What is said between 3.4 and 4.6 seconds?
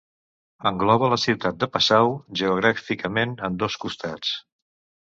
en dos costats.